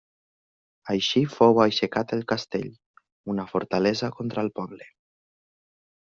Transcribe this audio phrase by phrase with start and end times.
[0.93, 2.65] Així fou aixecat el castell,
[3.33, 4.89] una fortalesa contra el poble.